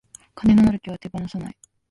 [0.33, 1.57] 金のなる木は手放さない